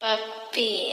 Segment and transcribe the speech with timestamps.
[0.00, 0.92] Papi.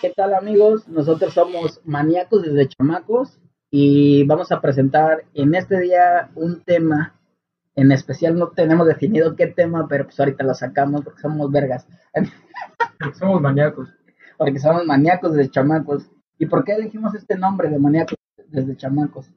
[0.00, 0.88] ¿Qué tal amigos?
[0.88, 3.38] Nosotros somos maníacos desde chamacos
[3.70, 7.20] y vamos a presentar en este día un tema.
[7.74, 11.86] En especial no tenemos definido qué tema, pero pues ahorita lo sacamos porque somos vergas.
[12.98, 13.90] Porque somos maníacos.
[14.38, 16.10] porque somos maníacos desde chamacos.
[16.38, 18.16] ¿Y por qué elegimos este nombre de maníacos
[18.48, 19.30] desde chamacos?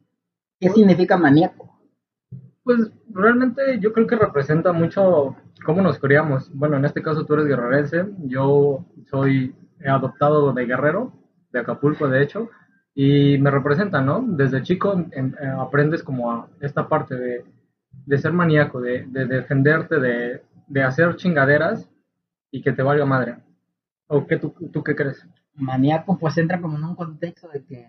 [0.65, 1.79] ¿Qué significa maníaco?
[2.63, 6.49] Pues realmente yo creo que representa mucho cómo nos criamos.
[6.53, 11.13] Bueno, en este caso tú eres guerrerense, yo soy adoptado de Guerrero,
[11.51, 12.49] de Acapulco de hecho,
[12.95, 14.23] y me representa, ¿no?
[14.27, 17.45] Desde chico en- eh, aprendes como a esta parte de,
[18.05, 21.87] de ser maníaco, de, de defenderte, de, de hacer chingaderas
[22.51, 23.37] y que te valga madre.
[24.07, 25.27] ¿O qué tú, tú qué crees?
[25.55, 27.87] Maníaco pues entra como en un contexto de que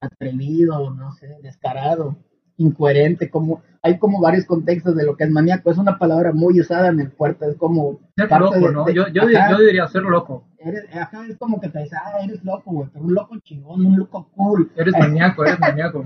[0.00, 2.16] atrevido, no sé, descarado,
[2.56, 5.70] incoherente, como hay como varios contextos de lo que es maníaco.
[5.70, 8.84] Es una palabra muy usada en el puerto, es como Ser loco, de- ¿no?
[8.84, 9.50] de- Yo, yo, ajá.
[9.52, 10.46] yo diría ser loco.
[10.58, 13.86] Eres, ajá, es como que te dice, ah, eres loco, güey, pero un loco chingón,
[13.86, 14.70] un loco cool.
[14.76, 16.04] Eres maníaco, eres maníaco.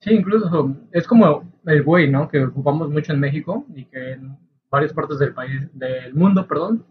[0.00, 2.28] Sí, incluso es como el güey, ¿no?
[2.28, 4.38] Que ocupamos mucho en México y que en
[4.70, 6.86] varias partes del país, del mundo, perdón,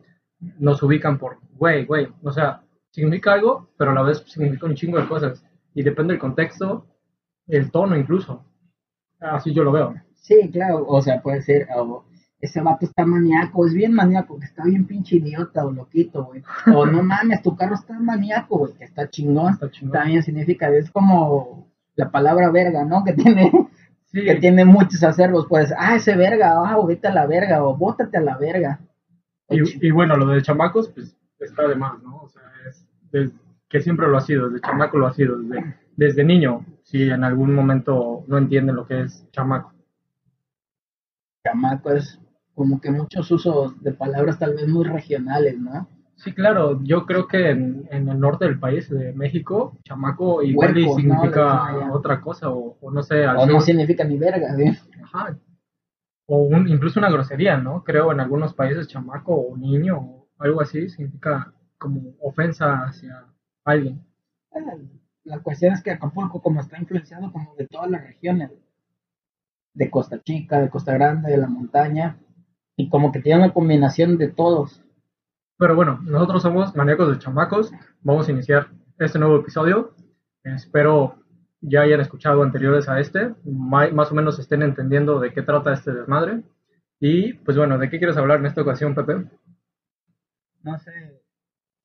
[0.60, 2.10] nos ubican por güey, güey.
[2.24, 5.44] O sea, significa algo, pero a la vez significa un chingo de cosas.
[5.80, 6.88] Y depende del contexto,
[7.48, 8.44] el tono incluso.
[9.18, 9.94] Así yo lo veo.
[10.14, 12.04] Sí, claro, o sea, puede ser, o
[12.42, 16.44] ese vato está maníaco, es bien maníaco, que está bien pinche idiota o loquito, güey.
[16.76, 19.54] O no mames, tu carro está maníaco, güey, que está chingón.
[19.54, 19.94] Está chingón.
[19.94, 23.06] También significa, es como la palabra verga, ¿no?
[23.06, 23.50] Que tiene,
[24.12, 27.78] Sí, que tiene muchos acervos, pues, ah, ese verga, ah, vete a la verga, o
[27.78, 28.82] bótate a la verga.
[29.50, 32.18] y, y bueno, lo de chamacos, pues está de más, ¿no?
[32.24, 33.32] O sea, es, es
[33.70, 37.24] que siempre lo ha sido, desde chamaco lo ha sido, desde, desde niño, si en
[37.24, 39.74] algún momento no entienden lo que es chamaco.
[41.44, 42.18] Chamaco es
[42.56, 45.90] como que muchos usos de palabras tal vez muy regionales, ¿no?
[46.16, 50.76] Sí, claro, yo creo que en, en el norte del país, de México, chamaco igual
[50.76, 54.66] significa otra cosa, o, o no sé, O no significa ni verga, ¿sí?
[55.02, 55.38] ajá,
[56.28, 57.84] o un- incluso una grosería, ¿no?
[57.84, 63.26] Creo en algunos países chamaco o niño o algo así significa como ofensa hacia
[63.66, 64.04] alguien.
[65.24, 68.52] La cuestión es que Acapulco, como está influenciado como de todas las regiones,
[69.74, 72.18] de Costa Chica, de Costa Grande, de la montaña,
[72.76, 74.82] y como que tiene una combinación de todos.
[75.58, 77.72] Pero bueno, nosotros somos maníacos de chamacos.
[78.02, 79.94] Vamos a iniciar este nuevo episodio.
[80.44, 81.20] Espero
[81.62, 85.92] ya hayan escuchado anteriores a este, más o menos estén entendiendo de qué trata este
[85.92, 86.44] desmadre.
[87.00, 89.26] Y pues bueno, ¿de qué quieres hablar en esta ocasión, Pepe?
[90.64, 91.19] No sé,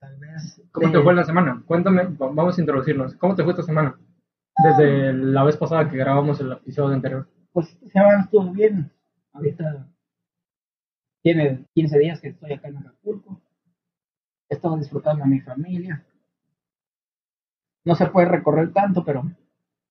[0.05, 0.63] tal vez.
[0.73, 1.63] ¿Cómo de- te fue la semana?
[1.67, 3.15] Cuéntame, va- vamos a introducirnos.
[3.17, 3.99] ¿Cómo te fue esta semana?
[4.63, 7.29] Desde la vez pasada que grabamos el episodio anterior.
[7.53, 8.91] Pues esta semana estuvo bien.
[9.33, 9.89] Ahorita
[11.23, 13.41] tiene 15 días que estoy acá en Acapulco.
[14.49, 16.05] He estado disfrutando a mi familia.
[17.85, 19.25] No se puede recorrer tanto, pero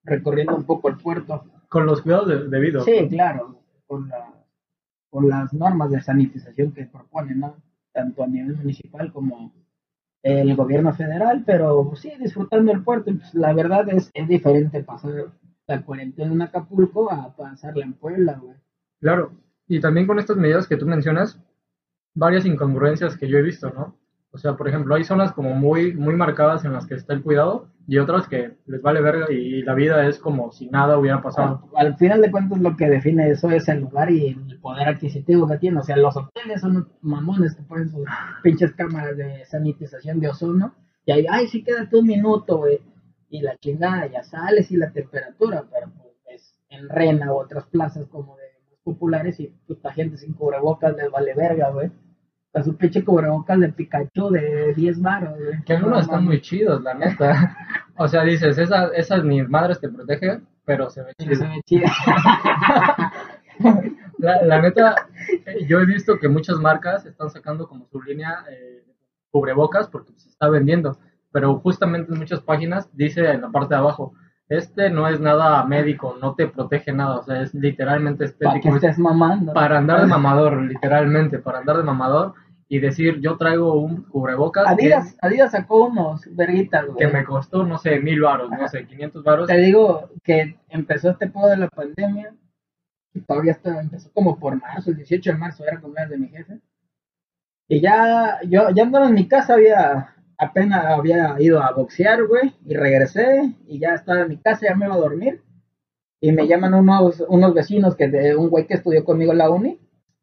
[0.04, 1.44] recorriendo un poco el puerto.
[1.70, 2.86] Con los cuidados de- debidos.
[2.86, 4.32] Sí, claro, con, la,
[5.10, 7.56] con las normas de sanitización que proponen, ¿no?
[7.92, 9.52] Tanto a nivel municipal como
[10.24, 13.12] el gobierno federal, pero sí, disfrutando el puerto.
[13.16, 15.34] pues, la verdad es, es diferente pasar
[15.68, 18.56] la cuarentena en Acapulco a pasarla en Puebla, güey.
[19.00, 19.34] Claro,
[19.68, 21.40] y también con estas medidas que tú mencionas,
[22.16, 23.98] varias incongruencias que yo he visto, ¿no?
[24.34, 27.22] O sea, por ejemplo, hay zonas como muy, muy marcadas en las que está el
[27.22, 31.22] cuidado y otras que les vale verga y la vida es como si nada hubiera
[31.22, 31.70] pasado.
[31.76, 35.48] Al final de cuentas lo que define eso es el lugar y el poder adquisitivo
[35.48, 35.80] que tiene.
[35.80, 38.08] O sea, los hoteles son mamones que ponen sus
[38.42, 40.74] pinches cámaras de sanitización de ozono
[41.06, 42.80] y ahí, ay, sí quédate un minuto, güey.
[43.30, 47.66] Y la chingada ya sales y la temperatura, pero pues es en Rena u otras
[47.68, 48.44] plazas como de
[48.84, 51.92] populares y puta gente sin cubrebocas les vale verga, güey.
[52.54, 55.64] Sea, su pinche cubrebocas de Pikachu de 10 baros, güey.
[55.64, 57.58] Que algunos están muy chidos, la neta.
[57.96, 61.36] O sea, dices, esas, esas ni madres te protegen, pero se ve chido.
[61.36, 61.86] se ve chido.
[64.18, 64.96] La, la neta,
[65.68, 68.84] yo he visto que muchas marcas están sacando como su línea eh,
[69.32, 70.98] cubrebocas porque se está vendiendo,
[71.32, 74.14] pero justamente en muchas páginas dice en la parte de abajo,
[74.48, 78.60] este no es nada médico, no te protege nada, o sea, es literalmente Para que
[78.60, 78.76] estético.
[78.76, 79.54] estés mamando.
[79.54, 82.34] Para andar de mamador, literalmente, para andar de mamador
[82.76, 86.98] y decir, yo traigo un cubrebocas que- Adidas, Adidas sacó unos verguitas, güey.
[86.98, 89.48] que, me costó, no sé, mil varos, no sé, 500 varos.
[89.48, 92.34] Te digo que empezó este pedo de la pandemia
[93.14, 96.30] y todavía está, empezó como por marzo, el 18 de marzo era cumpleaños de mi
[96.30, 96.60] jefe.
[97.68, 102.56] Y ya, yo ya andaba en mi casa, había, apenas había ido a boxear, güey,
[102.66, 105.44] y regresé y ya estaba en mi casa, ya me iba a dormir.
[106.20, 109.52] Y me llaman unos, unos vecinos que de un güey que estudió conmigo en la
[109.52, 109.80] uni.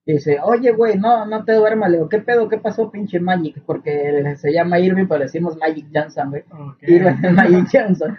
[0.07, 1.91] Dice, oye, güey, no, no te duermas.
[1.91, 2.49] Le digo, ¿qué pedo?
[2.49, 3.63] ¿Qué pasó, pinche Magic?
[3.65, 6.43] Porque se llama Irving, pero decimos Magic Johnson, güey.
[6.51, 6.83] Ok.
[6.83, 8.17] Irving Magic Johnson.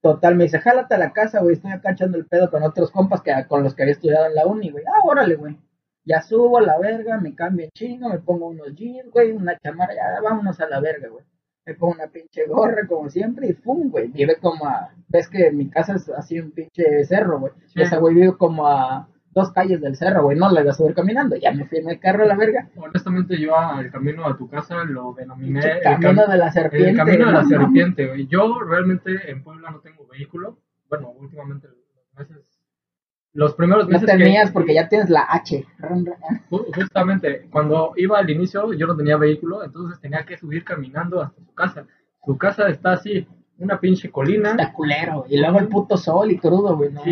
[0.00, 2.90] Total, me dice, jálate a la casa, güey, estoy acá echando el pedo con otros
[2.92, 4.84] compas que con los que había estudiado en la uni, güey.
[4.86, 5.58] Ah, órale, güey.
[6.04, 9.58] Ya subo a la verga, me cambio en chino, me pongo unos jeans, güey, una
[9.58, 11.24] chamarra, ya vámonos a la verga, güey.
[11.66, 14.08] Me pongo una pinche gorra como siempre y pum, güey.
[14.08, 17.52] Vive como a, ves que mi casa es así un pinche cerro, güey.
[17.66, 17.82] Sí.
[17.82, 19.08] Ese güey vive como a
[19.38, 21.36] dos calles del cerro, güey, no le voy a subir caminando.
[21.36, 22.68] Ya me fui en el carro a la verga.
[22.76, 26.90] Honestamente, yo al camino a tu casa lo denominé el, camino cam- de la serpiente.
[26.90, 27.48] el camino de la ¿no?
[27.48, 28.26] serpiente, güey.
[28.26, 30.58] Yo realmente en Puebla no tengo vehículo.
[30.90, 32.44] Bueno, últimamente los meses,
[33.34, 35.64] los primeros No meses tenías que, porque ya tienes la H.
[36.50, 41.22] Ju- Justamente, cuando iba al inicio yo no tenía vehículo, entonces tenía que subir caminando
[41.22, 41.86] hasta su casa.
[42.24, 43.26] Su casa está así,
[43.58, 45.24] una pinche colina, Está culero.
[45.28, 46.92] Y luego el puto sol y crudo, güey.
[46.92, 47.02] No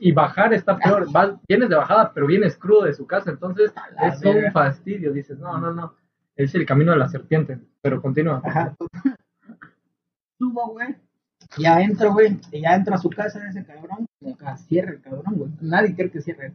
[0.00, 1.10] y bajar está peor.
[1.10, 3.72] Vas- vienes de bajada, pero vienes crudo de su casa, entonces
[4.02, 5.12] es un fastidio.
[5.12, 5.94] Dices, no, no, no,
[6.36, 8.42] es el camino de la serpiente, pero continúa.
[8.44, 8.74] Ajá.
[10.38, 10.94] Subo, güey.
[11.58, 12.38] Ya entro, güey.
[12.52, 14.06] Y ya entro a su casa ese cabrón.
[14.20, 15.50] Como que cierre el cabrón, güey.
[15.60, 16.54] Nadie quiere que cierre.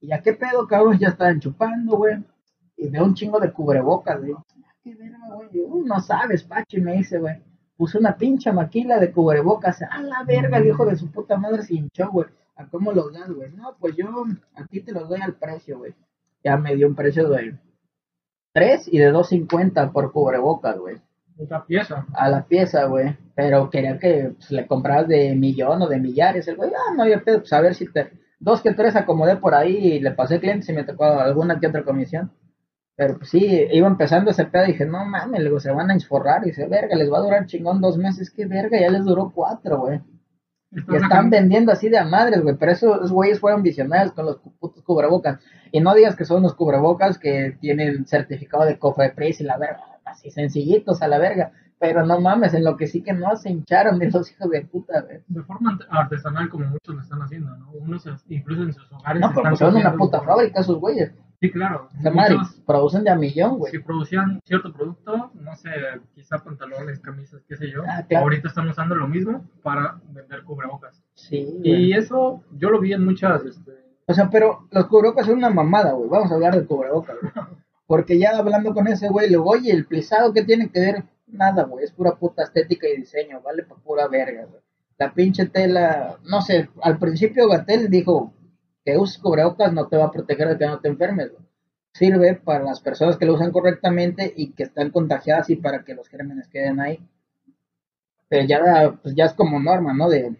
[0.00, 0.98] Y ya qué pedo, cabrón.
[0.98, 2.22] Ya estaban chupando, güey.
[2.76, 4.34] Y veo un chingo de cubrebocas, güey.
[4.34, 4.44] Ah,
[4.84, 5.48] Qué verga, güey.
[5.64, 7.36] "Uh, no sabes, Pachi, me dice, güey.
[7.82, 9.82] Puso una pincha maquila de cubrebocas.
[9.82, 12.28] A la verga, el hijo de su puta madre se hinchó, güey.
[12.54, 13.50] ¿A cómo los das, güey?
[13.50, 14.06] No, pues yo
[14.54, 15.92] a ti te los doy al precio, güey.
[16.44, 17.58] Ya me dio un precio de
[18.52, 20.98] 3 y de 2.50 por cubrebocas, güey
[21.36, 22.06] Otra pieza.
[22.14, 23.16] a la pieza, güey.
[23.34, 26.46] Pero quería que pues, le compras de millón o de millares.
[26.46, 28.12] El güey, ah, no había pedo, pues a ver si te.
[28.38, 31.66] Dos que tres acomodé por ahí y le pasé clientes y me tocó alguna que
[31.66, 32.30] otra comisión.
[32.94, 35.96] Pero pues sí, iba empezando ese pedo y dije, no mames, luego se van a
[35.96, 36.42] esforrar.
[36.42, 38.30] Y dice, verga, les va a durar chingón dos meses.
[38.30, 40.00] Que verga, ya les duró cuatro, güey.
[40.70, 42.56] Y Estás están vendiendo así de a madres, güey.
[42.56, 45.40] Pero esos güeyes fueron visionarios con los putos cubrebocas.
[45.70, 50.00] Y no digas que son unos cubrebocas que tienen certificado de Cofepris y la verga.
[50.04, 51.52] Así sencillitos a la verga.
[51.82, 54.62] Pero no mames, en lo que sí que no se hincharon de los hijos de
[54.62, 55.18] puta, güey.
[55.26, 57.72] de forma art- artesanal como muchos lo están haciendo, ¿no?
[57.72, 61.12] Unos incluso en sus hogares No, pero están son una puta fábrica esos güeyes.
[61.40, 61.88] Sí, claro.
[62.14, 63.72] Madre, producen de a millón, güey.
[63.72, 65.70] si producían cierto producto, no sé,
[66.14, 68.26] quizá pantalones, camisas, qué sé yo, Ah, claro.
[68.26, 71.02] ahorita están usando lo mismo para vender cubrebocas.
[71.14, 71.58] Sí.
[71.64, 73.72] Y eso yo lo vi en muchas, este,
[74.06, 76.08] O sea, pero los cubrebocas son una mamada, güey.
[76.08, 77.32] Vamos a hablar de cubrebocas, güey.
[77.88, 81.04] Porque ya hablando con ese güey, le digo, oye, el plisado, ¿qué tiene que ver?
[81.32, 81.84] Nada, güey.
[81.84, 83.40] Es pura puta estética y diseño.
[83.40, 84.46] Vale para pura verga.
[84.98, 88.34] La pinche tela, no sé, al principio Gatel dijo
[88.84, 91.32] que uses cubrebocas no te va a proteger de que no te enfermes.
[91.92, 95.94] Sirve para las personas que lo usan correctamente y que están contagiadas y para que
[95.94, 97.00] los gérmenes queden ahí.
[98.28, 100.08] Pero ya, pues ya es como norma, ¿no?
[100.08, 100.36] De,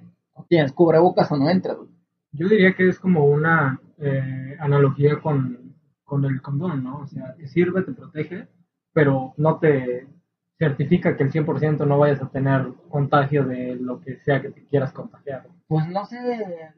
[0.48, 1.90] tienes cubrebocas o no entras, güey.
[2.32, 7.00] yo diría que es como una eh, analogía con, con el condón, ¿no?
[7.00, 8.48] O sea, sirve, te protege,
[8.92, 10.06] pero no te
[10.62, 14.64] certifica que el 100% no vayas a tener contagio de lo que sea que te
[14.66, 15.42] quieras contagiar.
[15.66, 16.18] Pues no sé,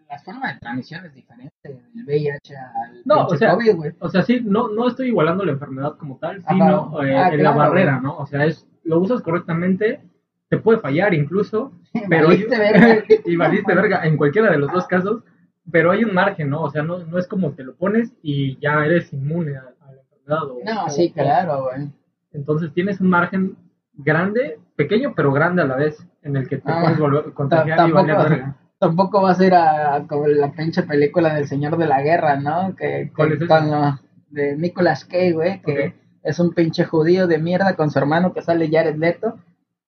[0.09, 3.93] las formas de transmisión es diferente del VIH al No, o sea, COVID, güey.
[3.99, 7.43] O sea, sí, no, no estoy igualando la enfermedad como tal, sino eh, Ah, en
[7.43, 8.01] la barrera.
[8.01, 8.17] ¿no?
[8.17, 10.01] O sea, es, lo usas correctamente,
[10.49, 11.73] te puede fallar incluso,
[12.09, 13.05] pero Valiste verga.
[13.27, 15.23] y valiste verga en cualquiera de los dos casos,
[15.71, 16.63] pero hay un margen, ¿no?
[16.63, 19.93] O sea, no, no es como te lo pones y ya eres inmune a, a
[19.93, 20.43] la enfermedad.
[20.45, 21.91] o- No, o- sí, claro, güey.
[22.33, 23.57] Entonces tienes un margen
[23.97, 27.79] grande, pequeño pero grande a la vez, en el que te Ah, puedes volver contagiar
[27.89, 28.57] y tampoco- valer verga.
[28.79, 32.75] Tampoco va a ser a, como la pinche película del Señor de la Guerra, ¿no?
[32.77, 33.99] Que, con lo
[34.29, 38.43] de Nicolas Cage, güey, que es un pinche judío de mierda con su hermano que
[38.43, 39.39] sale Jared Leto.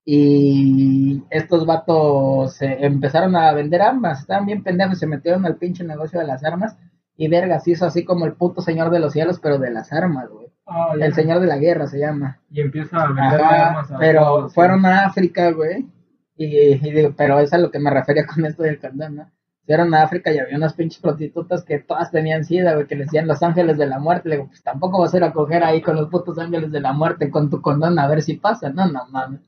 [0.08, 5.84] Y estos vatos se empezaron a vender armas, estaban bien pendejos, se metieron al pinche
[5.84, 6.76] negocio de las armas.
[7.16, 9.92] Y verga, se hizo así como el puto Señor de los Cielos, pero de las
[9.92, 10.45] armas, güey.
[10.66, 10.94] Ah.
[11.00, 12.40] El Señor de la Guerra se llama.
[12.50, 14.54] Y empieza a vender Ajá, armas a pero todos, sí.
[14.54, 15.86] fueron a África, güey.
[16.36, 19.30] Y, y digo, pero es a lo que me refería con esto del condón, ¿no?
[19.64, 23.06] Fueron a África y había unas pinches prostitutas que todas tenían sida, güey, que les
[23.06, 24.28] decían los ángeles de la muerte.
[24.28, 26.80] Le digo, pues tampoco vas a ir a coger ahí con los putos ángeles de
[26.80, 28.68] la muerte con tu condón a ver si pasa.
[28.70, 29.40] No, no mames.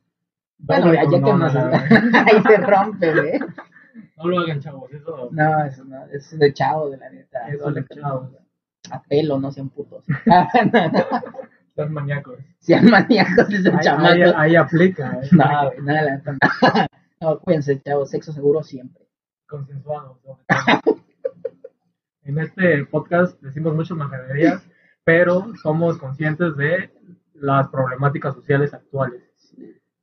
[0.58, 1.54] Bueno, No, ya, que no, nos...
[1.54, 1.70] no, no.
[2.26, 3.38] Ahí se rompe, güey.
[4.16, 7.46] No lo hagan, chavos, eso No, eso no, es de chavo, de la neta.
[7.48, 8.30] Eso de chavos.
[8.90, 10.04] A pelo, no sean putos.
[11.76, 12.38] son maníacos.
[12.58, 14.38] sean maníacos ese Ahí, ahí, chamaco.
[14.38, 15.28] ahí aplica, eh.
[15.32, 16.22] No, güey, nada,
[17.20, 17.38] no.
[17.40, 19.04] Cuídense, chavos, sexo seguro siempre.
[19.46, 20.18] consensuado.
[22.22, 24.66] en este podcast decimos muchas majaderías,
[25.04, 26.90] pero somos conscientes de
[27.34, 29.22] las problemáticas sociales actuales.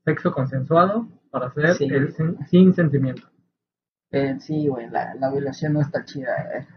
[0.04, 1.86] Sexo consensuado para hacer Sí.
[1.86, 3.28] el sin, sin sentimiento.
[4.12, 6.68] Eh, sí, güey, la, la violación no está chida, eh.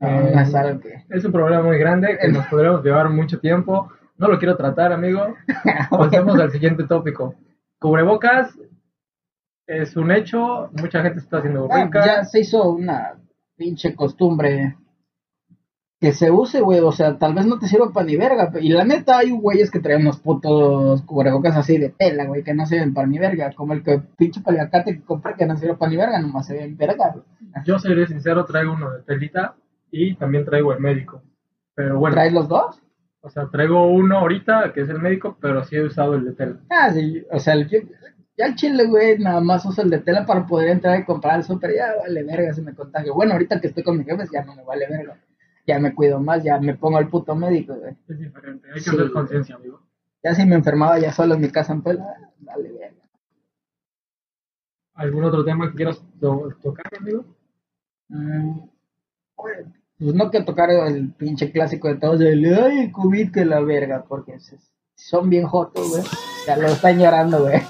[0.00, 1.04] No, Eh, es algo que...
[1.08, 3.90] Es un problema muy grande que nos podremos llevar mucho tiempo.
[4.18, 5.34] No lo quiero tratar, amigo.
[5.90, 7.34] Pasemos al siguiente tópico.
[7.78, 8.58] Cubrebocas
[9.66, 10.70] es un hecho.
[10.72, 13.14] Mucha gente está haciendo Ah, ya se hizo una
[13.56, 14.76] pinche costumbre
[16.00, 16.80] que se use, güey.
[16.80, 18.50] O sea, tal vez no te sirva para ni verga.
[18.60, 22.54] Y la neta, hay güeyes que traen unos putos cubrebocas así de tela, güey, que
[22.54, 23.52] no sirven para ni verga.
[23.54, 26.54] Como el que pinche paliacate que compré que no sirve para ni verga, nomás se
[26.54, 27.14] ve en verga.
[27.64, 29.56] Yo seré sincero, traigo uno de telita
[29.90, 31.22] y también traigo el médico.
[31.74, 32.82] Pero bueno, ¿Traes los dos?
[33.20, 36.32] o sea, traigo uno ahorita que es el médico, pero sí he usado el de
[36.32, 36.60] tela.
[36.70, 37.68] Ah, sí, o sea, el,
[38.38, 41.34] ya el chile, güey, nada más uso el de tela para poder entrar y comprar
[41.34, 41.74] al súper.
[41.74, 43.14] Ya vale verga si me contagio.
[43.14, 45.18] Bueno, ahorita que estoy con mis jefes ya no me vale verga.
[45.66, 47.96] Ya me cuido más, ya me pongo el puto médico, güey.
[48.08, 48.90] Es diferente, hay que Sí.
[48.90, 49.80] hacer conciencia, amigo.
[50.22, 52.04] Ya si me enfermaba ya solo en mi casa en Puebla,
[52.38, 53.02] vale verga.
[54.94, 57.24] ¿Algún otro tema que quieras to- tocar, amigo?
[58.08, 58.60] Mm,
[59.36, 62.92] pues no que tocar el pinche clásico de todos, el ay, el
[63.32, 64.58] que la verga, porque se-
[64.94, 66.02] son bien jotos, güey.
[66.46, 67.60] Ya lo están llorando, güey.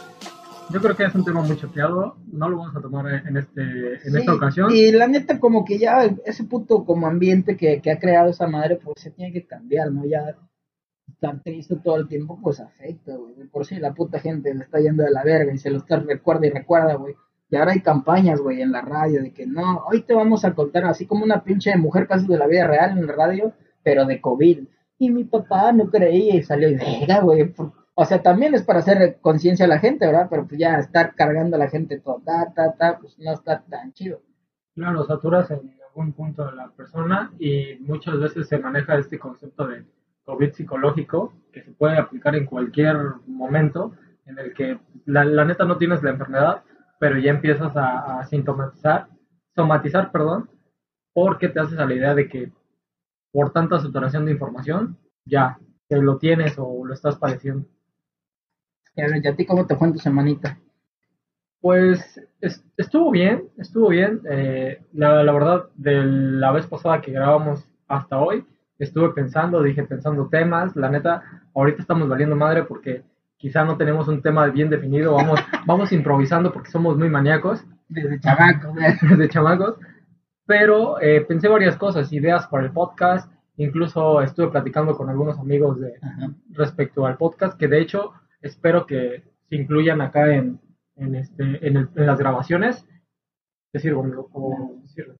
[0.71, 3.61] Yo creo que es un tema muy choteado, no lo vamos a tomar en, este,
[3.63, 4.71] en Sí, esta ocasión.
[4.75, 8.49] Y la neta, como que ya ese puto como ambiente que, que ha creado esa
[8.49, 10.05] madre, pues se tiene que cambiar, ¿no?
[10.05, 10.37] Ya
[11.09, 13.35] estar triste todo el tiempo, pues afecta, güey.
[13.49, 15.97] Por si la puta gente le está yendo de la verga y se lo está
[16.01, 17.15] recuerda y recuerda, güey.
[17.49, 20.55] Y ahora hay campañas, güey, en la radio de que no, hoy te vamos a
[20.55, 24.05] contar así como una pinche mujer caso de la vida real en la radio, pero
[24.05, 24.67] de COVID.
[24.99, 27.55] Y mi papá no creía y salió y verga, güey.
[27.95, 30.27] O sea, también es para hacer conciencia a la gente, ¿verdad?
[30.29, 33.63] Pero pues ya estar cargando a la gente todo, ta, ta, ta, pues no está
[33.63, 34.21] tan chido.
[34.75, 39.69] Claro, saturas en algún punto de la persona y muchas veces se maneja este concepto
[39.69, 39.85] de
[40.25, 43.93] COVID psicológico que se puede aplicar en cualquier momento
[44.27, 46.63] en el que la, la neta no tienes la enfermedad,
[46.99, 49.09] pero ya empiezas a, a sintomatizar,
[49.55, 50.51] somatizar, perdón,
[51.15, 52.53] porque te haces a la idea de que
[53.33, 57.67] por tanta saturación de información ya te lo tienes o lo estás padeciendo.
[58.97, 60.59] Y a ver, ¿y a ti cómo te fue en tu semanita?
[61.61, 64.21] Pues es- estuvo bien, estuvo bien.
[64.31, 68.47] Eh, la, la verdad, de la vez pasada que grabamos hasta hoy,
[68.79, 70.77] estuve pensando, dije pensando temas.
[70.77, 71.23] La neta,
[71.55, 73.03] ahorita estamos valiendo madre porque
[73.37, 75.15] quizá no tenemos un tema bien definido.
[75.15, 78.95] Vamos, vamos improvisando porque somos muy maníacos Desde chavaco, güey.
[79.19, 79.77] de chamacos.
[80.47, 83.31] Pero eh, pensé varias cosas, ideas para el podcast.
[83.57, 86.31] Incluso estuve platicando con algunos amigos de, Ajá.
[86.51, 88.13] respecto al podcast, que de hecho
[88.43, 90.61] espero que se incluyan acá en,
[90.97, 92.87] en, este, en, el- en las grabaciones.
[93.73, 94.29] ¿Te sirvo, amigo?
[94.33, 94.77] ¿O?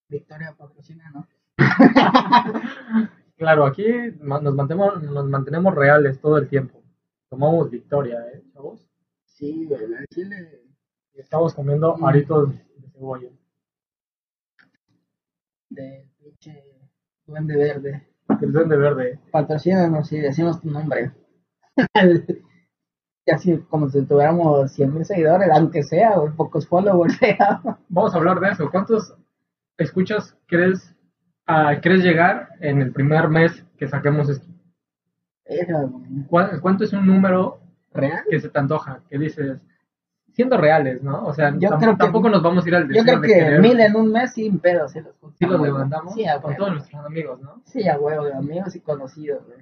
[0.09, 1.27] Victoria patrocina, ¿no?
[3.37, 3.85] Claro, aquí
[4.23, 6.83] nos mantenemos, nos mantenemos reales todo el tiempo.
[7.29, 8.87] Tomamos victoria, ¿eh, chavos?
[9.25, 10.63] Sí, güey, al chile.
[11.15, 12.05] Y estamos comiendo Mm.
[12.05, 13.31] aritos de cebolla.
[15.69, 16.63] De pinche
[17.27, 18.07] duende verde.
[18.41, 19.19] El duende verde.
[19.33, 21.13] Patrocínanos y decimos tu nombre.
[23.27, 27.61] y así como si tuviéramos 100 mil seguidores, aunque sea, o pocos followers, sea.
[27.89, 28.71] Vamos a hablar de eso.
[28.71, 29.15] ¿Cuántos
[29.79, 30.95] escuchas crees,
[31.47, 34.47] ah, crees llegar en el primer mes que saquemos esto?
[36.29, 37.59] ¿Cuál- ¿Cuánto es un número
[37.95, 38.23] ¿Real?
[38.29, 39.01] que se te antoja?
[39.09, 39.59] Que dices,
[40.33, 41.25] siendo reales, ¿no?
[41.25, 43.21] O sea, Yo tam- creo que- tampoco nos vamos a ir al Yo deseo creo
[43.21, 46.27] de que querer- mil en un mes sin pedo, sí los Sí los levantamos Sí,
[46.27, 46.59] a con huevo.
[46.59, 47.63] todos nuestros amigos, ¿no?
[47.65, 49.61] Sí, a huevo, de amigos y conocidos, güey.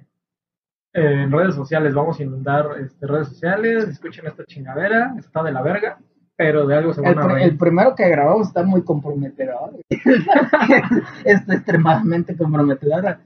[0.93, 5.51] Eh, en redes sociales vamos a inundar este, redes sociales, escuchen esta chingadera, está de
[5.51, 5.97] la verga,
[6.37, 7.47] pero de algo se El, van a pr- reír.
[7.49, 9.71] el primero que grabamos está muy comprometedor.
[11.25, 13.17] está extremadamente comprometedor.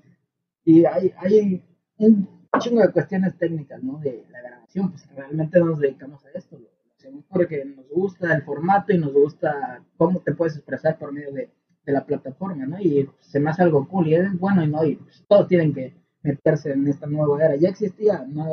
[0.65, 1.63] Y hay, hay
[1.97, 2.27] un
[2.59, 3.99] chingo de cuestiones técnicas, ¿no?
[3.99, 6.57] De la grabación, pues realmente nos dedicamos a esto.
[6.57, 11.11] Lo hacemos porque nos gusta el formato y nos gusta cómo te puedes expresar por
[11.11, 11.49] medio de,
[11.85, 12.79] de la plataforma, ¿no?
[12.79, 15.73] Y se me hace algo cool y es bueno y no, y pues, todos tienen
[15.73, 17.55] que meterse en esta nueva era.
[17.55, 18.51] Ya existía, no,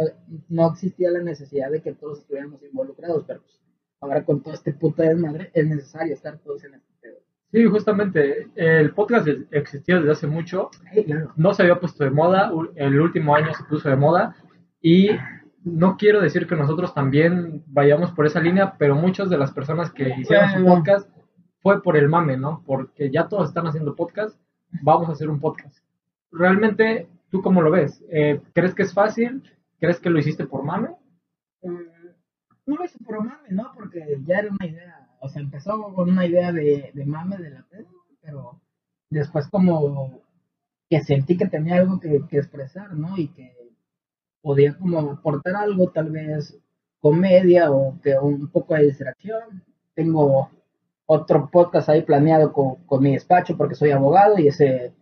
[0.49, 3.61] no existía la necesidad de que todos estuviéramos involucrados, pero pues
[4.01, 6.83] ahora con todo este puto desmadre es necesario estar todos en.
[7.53, 10.71] Sí, justamente, el podcast existía desde hace mucho,
[11.37, 14.37] no se había puesto de moda, el último año se puso de moda
[14.81, 15.11] y
[15.67, 19.91] no quiero decir que nosotros también vayamos por esa línea, pero muchas de las personas
[19.91, 21.11] que hicieron su podcast
[21.61, 22.63] fue por el mame, ¿no?
[22.65, 24.39] Porque ya todos están haciendo podcast,
[24.83, 25.85] vamos a hacer un podcast.
[26.31, 28.05] Realmente, ¿tú cómo lo ves?
[28.11, 29.43] Eh, ¿Crees que es fácil?
[29.81, 30.91] ¿Crees que lo hiciste por mame?
[31.63, 31.81] Mm,
[32.67, 33.73] no lo hice por mame, ¿no?
[33.75, 37.51] Porque ya era una idea, o sea, empezó con una idea de, de mame de
[37.51, 37.89] la pedo,
[38.21, 38.61] pero
[39.11, 40.21] después como
[40.89, 43.17] que sentí que tenía algo que, que expresar, ¿no?
[43.17, 43.53] Y que
[44.43, 46.57] podía como aportar algo, tal vez
[47.01, 49.65] comedia o que un poco de distracción.
[49.95, 50.51] Tengo
[51.07, 54.93] otro podcast ahí planeado con, con mi despacho porque soy abogado y ese,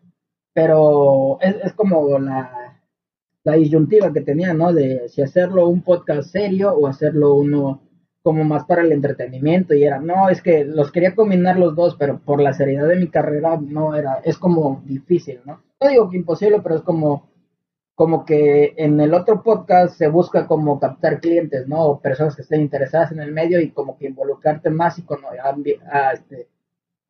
[0.52, 2.80] pero es, es como la,
[3.44, 4.72] la disyuntiva que tenía, ¿no?
[4.72, 7.82] De si hacerlo un podcast serio o hacerlo uno
[8.24, 11.94] como más para el entretenimiento y era, no, es que los quería combinar los dos,
[11.96, 15.62] pero por la seriedad de mi carrera no era, es como difícil, ¿no?
[15.78, 17.28] No digo que imposible, pero es como
[17.94, 21.84] como que en el otro podcast se busca como captar clientes, ¿no?
[21.84, 25.04] O personas que estén interesadas en el medio y como que involucrarte más y
[25.92, 26.48] a, este,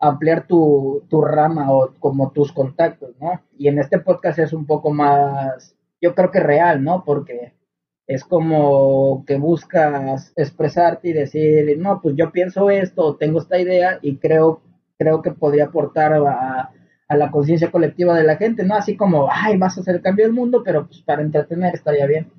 [0.00, 3.40] ampliar tu, tu rama o como tus contactos, ¿no?
[3.56, 7.04] Y en este podcast es un poco más, yo creo que real, ¿no?
[7.04, 7.54] Porque
[8.06, 13.99] es como que buscas expresarte y decir, no, pues yo pienso esto, tengo esta idea
[14.02, 14.61] y creo,
[14.99, 16.70] creo que podría aportar a
[17.16, 18.75] la conciencia colectiva de la gente, ¿no?
[18.75, 22.06] Así como, ay, vas a hacer el cambio del mundo, pero pues para entretener estaría
[22.06, 22.30] bien.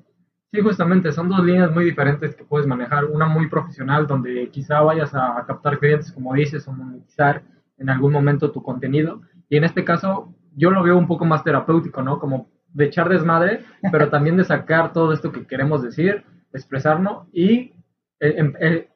[0.52, 3.04] Sí, justamente, son dos líneas muy diferentes que puedes manejar.
[3.06, 7.42] Una muy profesional, donde quizá vayas a captar clientes, como dices, o monetizar
[7.78, 9.22] en algún momento tu contenido.
[9.48, 12.18] Y en este caso, yo lo veo un poco más terapéutico, ¿no?
[12.18, 17.72] Como de echar desmadre, pero también de sacar todo esto que queremos decir, expresarnos y,
[18.20, 18.88] eh, em, eh,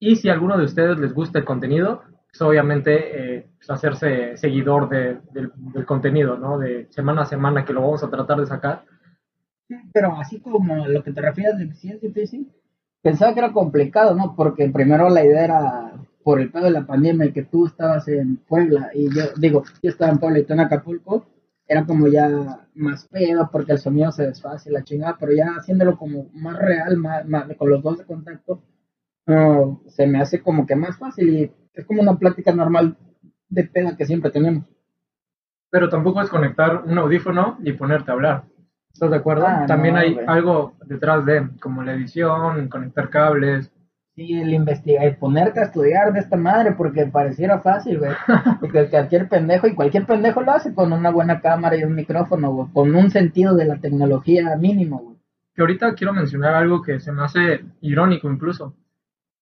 [0.00, 4.36] y si a alguno de ustedes les gusta el contenido, pues, obviamente eh, pues, hacerse
[4.36, 6.58] seguidor de, del contenido, ¿no?
[6.58, 8.84] De semana a semana que lo vamos a tratar de sacar.
[9.92, 12.52] Pero así como lo que te refieres de que sí es difícil,
[13.02, 14.34] pensaba que era complicado, ¿no?
[14.36, 18.36] Porque primero la idea era por el pedo de la pandemia que tú estabas en
[18.36, 21.26] Puebla y yo digo, yo estaba en Puebla y tú en Acapulco,
[21.68, 25.96] era como ya más pedo porque el sonido se desfase la chingada, pero ya haciéndolo
[25.96, 27.24] como más real, más,
[27.56, 28.62] con los dos de contacto,
[29.88, 32.96] se me hace como que más fácil y es como una plática normal
[33.48, 34.64] de pena que siempre tenemos.
[35.70, 38.44] Pero tampoco es conectar un audífono y ponerte a hablar.
[38.92, 39.44] ¿Estás de acuerdo?
[39.46, 43.70] Ah, También hay algo detrás de, como la edición, conectar cables.
[44.16, 48.12] Sí, el investigar, ponerte a estudiar de esta madre, porque pareciera fácil, güey.
[48.60, 52.50] Porque cualquier pendejo, y cualquier pendejo lo hace con una buena cámara y un micrófono,
[52.50, 55.16] güey, con un sentido de la tecnología mínimo, güey.
[55.54, 58.74] Que ahorita quiero mencionar algo que se me hace irónico incluso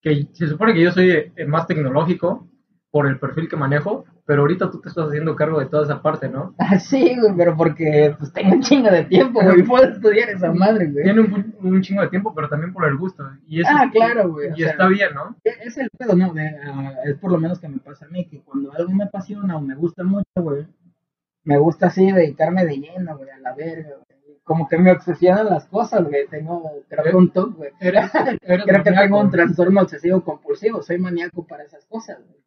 [0.05, 2.47] que se supone que yo soy eh, más tecnológico
[2.95, 6.01] por el perfil que manejo, pero ahorita tú te estás haciendo cargo de toda esa
[6.01, 6.55] parte, ¿no?
[6.61, 10.53] Ah, sí, güey, pero porque pues tengo un chingo de tiempo, güey, puedo estudiar esa
[10.53, 11.03] madre, güey.
[11.03, 13.29] Tiene un, chingo de tiempo, pero también por el gusto.
[13.49, 14.51] Y eso, ah, claro, güey.
[14.55, 15.35] Y está bien, ¿no?
[15.43, 16.33] E, es el pedo, ¿no?
[16.37, 19.57] Ah, es por lo menos que me pasa a mí, que cuando algo me apasiona
[19.57, 20.65] o me gusta mucho, güey,
[21.43, 25.47] me gusta así dedicarme de lleno, güey, a la verga, güey como que me obsesionan
[25.47, 26.29] las cosas, güey.
[26.29, 27.71] Tengo, creo que un top, güey.
[27.81, 30.83] creo que tengo un trastorno obsesivo compulsivo.
[30.83, 32.44] Soy maníaco para esas cosas, güey.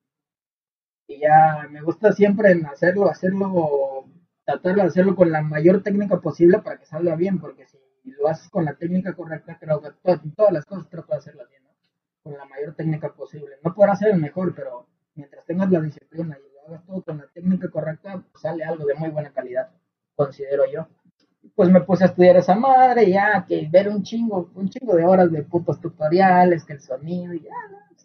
[1.07, 4.05] Y ya me gusta siempre en hacerlo, hacerlo,
[4.45, 7.77] tratar de hacerlo con la mayor técnica posible para que salga bien, porque si
[8.11, 11.63] lo haces con la técnica correcta, creo que todas, las cosas trato de hacerlas bien,
[11.63, 11.69] ¿no?
[12.23, 13.55] Con la mayor técnica posible.
[13.63, 17.17] No podrás ser el mejor, pero mientras tengas la disciplina y lo hagas todo con
[17.17, 19.69] la técnica correcta, pues sale algo de muy buena calidad,
[20.15, 20.87] considero yo
[21.55, 25.05] pues me puse a estudiar esa madre, ya que ver un chingo, un chingo de
[25.05, 27.49] horas de putos tutoriales, que el sonido, y ya,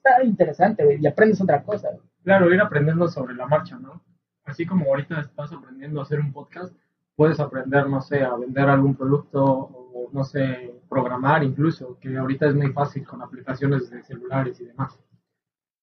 [0.03, 1.91] está interesante, güey, y aprendes otra cosa.
[2.25, 4.03] Claro, ir aprendiendo sobre la marcha, ¿no?
[4.45, 6.75] Así como ahorita estás aprendiendo a hacer un podcast,
[7.15, 12.47] puedes aprender, no sé, a vender algún producto o, no sé, programar incluso, que ahorita
[12.47, 14.99] es muy fácil con aplicaciones de celulares y demás.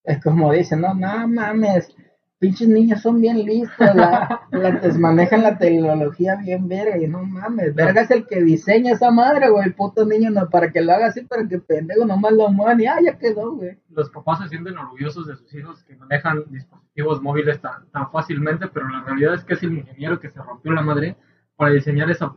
[0.04, 1.94] Es como dicen, no, no mames,
[2.40, 7.74] pinches niños son bien listos, la, la manejan la tecnología bien verga, y no mames,
[7.74, 10.92] verga es el que diseña esa madre, güey, el puto niño no, para que lo
[10.92, 13.78] haga así, para que pendejo nomás lo muevan y ah, ya quedó, güey.
[13.90, 18.68] Los papás se sienten orgullosos de sus hijos que manejan dispositivos móviles tan, tan fácilmente,
[18.68, 21.16] pero la realidad es que es el ingeniero que se rompió la madre
[21.56, 22.34] para diseñar esa,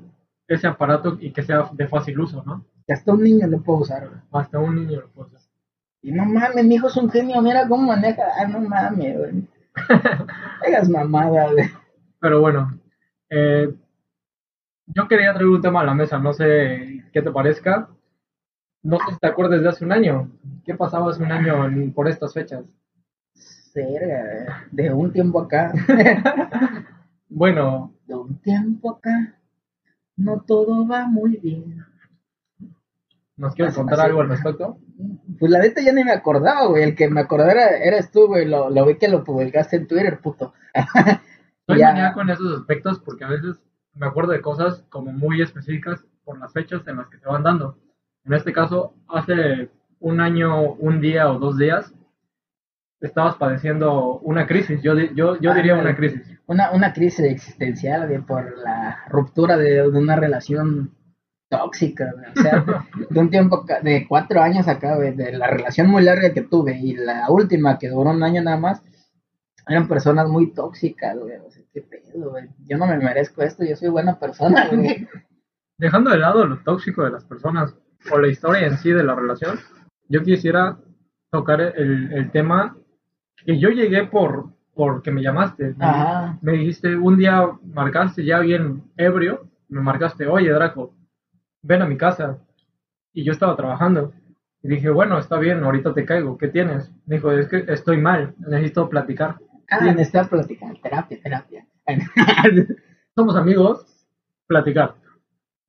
[0.49, 2.65] ese aparato y que sea de fácil uso, ¿no?
[2.85, 4.19] Que hasta un niño lo puede usar, güey.
[4.33, 5.41] Hasta un niño lo puede usar.
[6.01, 9.47] Y no mames, mi hijo es un genio, mira cómo maneja, ah, no mames, güey.
[10.65, 11.49] Hagas mamada,
[12.19, 12.79] Pero bueno,
[13.29, 13.73] eh,
[14.88, 17.89] yo quería traer un tema a la mesa, no sé qué te parezca.
[18.83, 20.31] No sé si te acuerdas de hace un año.
[20.65, 22.63] ¿Qué pasaba hace un año por estas fechas?
[24.71, 25.73] de un tiempo acá.
[27.29, 27.93] bueno.
[28.05, 29.39] De un tiempo acá,
[30.17, 31.86] no todo va muy bien.
[33.38, 34.77] ¿Nos quieres contar así- algo al respecto?
[35.39, 36.84] Pues la neta ya ni me acordaba, güey.
[36.84, 38.45] El que me acordaba era, eres tú, güey.
[38.47, 40.53] Lo, lo vi que lo publicaste en Twitter, puto.
[41.67, 41.88] Soy Ya.
[41.89, 43.62] maníaco en esos aspectos porque a veces
[43.95, 47.43] me acuerdo de cosas como muy específicas por las fechas en las que se van
[47.43, 47.77] dando.
[48.25, 51.93] En este caso, hace un año, un día o dos días,
[53.01, 54.82] estabas padeciendo una crisis.
[54.82, 56.21] Yo, yo, yo diría una crisis.
[56.45, 60.91] Una, una crisis existencial, güey, por la ruptura de, de una relación
[61.57, 62.13] tóxica.
[62.35, 62.65] O sea,
[63.09, 66.95] de, un tiempo, de cuatro años acá, de la relación muy larga que tuve y
[66.95, 68.81] la última que duró un año nada más,
[69.67, 71.37] eran personas muy tóxicas, güey.
[71.37, 72.49] O sea, qué pedo, güey.
[72.65, 75.07] Yo no me merezco esto, yo soy buena persona, güey.
[75.77, 77.75] Dejando de lado lo tóxico de las personas
[78.11, 79.59] o la historia en sí de la relación,
[80.09, 80.77] yo quisiera
[81.31, 82.77] tocar el, el tema
[83.45, 85.75] que yo llegué por porque me llamaste.
[85.79, 86.37] Ajá.
[86.41, 90.95] Me dijiste, un día marcaste ya bien ebrio, me marcaste, oye Draco,
[91.63, 92.38] ven a mi casa.
[93.13, 94.13] Y yo estaba trabajando.
[94.62, 96.91] Y dije, bueno, está bien, ahorita te caigo, ¿qué tienes?
[97.06, 99.38] Me dijo, es que estoy mal, necesito platicar.
[99.69, 99.86] Ah, Sí.
[99.86, 101.65] necesitas platicar, terapia, terapia.
[103.15, 103.86] somos amigos,
[104.47, 104.95] platicar.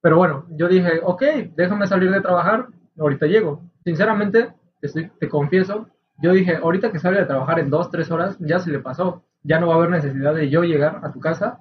[0.01, 1.23] Pero bueno, yo dije, ok,
[1.57, 2.67] déjame salir de trabajar,
[2.99, 3.63] ahorita llego.
[3.85, 8.11] Sinceramente, te, estoy- te confieso, yo dije, ahorita que salga de trabajar en dos, tres
[8.11, 9.25] horas, ya se le pasó.
[9.43, 11.59] Ya no va a haber necesidad de yo llegar a tu casa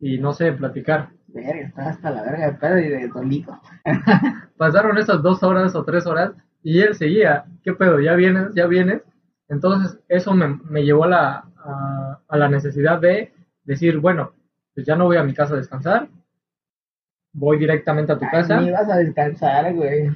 [0.00, 1.10] y no sé, platicar.
[1.34, 3.60] Verga, está hasta la verga de pedo y de dolido.
[4.56, 8.00] Pasaron esas dos horas o tres horas y él seguía, ¿qué pedo?
[8.00, 8.54] ¿Ya vienes?
[8.54, 9.02] ¿Ya vienes?
[9.48, 13.32] Entonces eso me, me llevó a la, a, a la necesidad de
[13.64, 14.32] decir, bueno,
[14.74, 16.08] pues ya no voy a mi casa a descansar,
[17.32, 18.60] voy directamente a tu casa.
[18.60, 20.08] Ni vas a descansar, güey.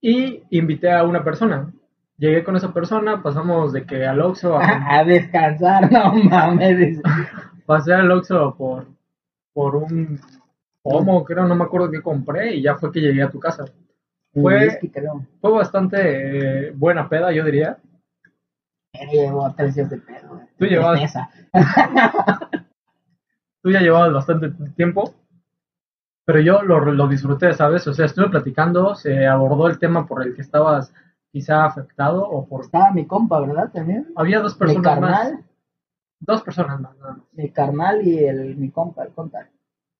[0.00, 1.70] y invité a una persona.
[2.16, 4.62] Llegué con esa persona, pasamos de que al Oxxo, a-
[4.98, 7.00] A descansar, no mames.
[7.66, 8.86] pasé al Oxxo por,
[9.54, 10.20] por un
[10.82, 13.64] pomo, creo, no me acuerdo qué compré y ya fue que llegué a tu casa.
[14.34, 14.80] Fue,
[15.40, 17.78] fue bastante eh, buena peda, yo diría.
[18.92, 20.40] Él llevó tres días de pedo.
[20.58, 21.14] Tú llevabas-.
[23.62, 25.14] Tú ya llevabas bastante tiempo,
[26.26, 27.86] pero yo lo, lo disfruté, ¿sabes?
[27.86, 30.92] O sea, estuve platicando, se abordó el tema por el que estabas
[31.32, 32.62] quizá afectado o por...
[32.62, 33.70] Estaba mi compa, ¿verdad?
[33.72, 34.12] También.
[34.16, 35.32] Había dos personas más.
[36.20, 37.22] Dos personas más, nada más.
[37.32, 39.48] mi carnal y el, mi compa, el conta.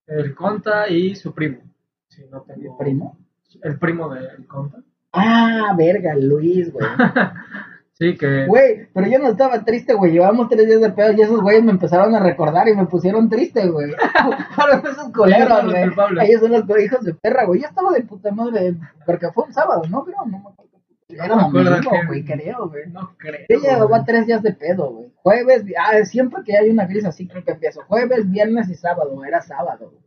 [0.07, 1.59] El Conta y su primo.
[2.07, 2.77] Si no tengo...
[2.77, 3.17] primo.
[3.61, 4.79] El primo del Conta.
[5.11, 6.85] Ah, verga, Luis, güey.
[7.97, 8.45] Sí, que...
[8.45, 10.11] Güey, pero yo no estaba triste, güey.
[10.11, 13.29] Llevamos tres días de pedo y esos güeyes me empezaron a recordar y me pusieron
[13.29, 13.93] triste, güey.
[14.55, 16.27] Fueron esos coleros, güey.
[16.27, 17.61] Ellos son los hijos de perra, güey.
[17.61, 18.75] Yo estaba de puta madre,
[19.05, 20.03] porque fue un sábado, ¿no?
[20.03, 20.74] Pero no me acuerdo.
[21.07, 22.87] Era domingo, güey, creo, güey.
[22.87, 23.45] No creo.
[23.47, 25.13] Yo llevaba tres días de pedo, güey.
[25.17, 27.83] Jueves, ah, siempre que hay una crisis así creo que empiezo.
[27.87, 30.03] Jueves, viernes y sábado, era sábado, güey.